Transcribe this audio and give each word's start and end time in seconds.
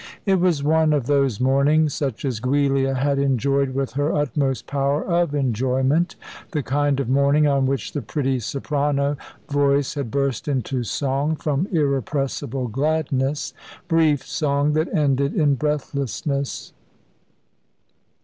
It 0.25 0.39
was 0.39 0.63
one 0.63 0.93
of 0.93 1.05
those 1.05 1.39
mornings 1.39 1.93
such 1.93 2.25
as 2.25 2.39
Giulia 2.39 2.95
had 2.95 3.19
enjoyed 3.19 3.75
with 3.75 3.91
her 3.91 4.11
utmost 4.15 4.65
power 4.65 5.03
of 5.05 5.35
enjoyment, 5.35 6.15
the 6.53 6.63
kind 6.63 6.99
of 6.99 7.07
morning 7.07 7.45
on 7.45 7.67
which 7.67 7.91
the 7.93 8.01
pretty 8.01 8.39
soprano 8.39 9.15
voice 9.47 9.93
had 9.93 10.09
burst 10.09 10.47
into 10.47 10.83
song, 10.83 11.35
from 11.35 11.67
irrepressible 11.71 12.67
gladness 12.67 13.53
brief 13.87 14.25
song 14.25 14.73
that 14.73 14.91
ended 14.91 15.35
in 15.35 15.53
breathlessness. 15.53 16.73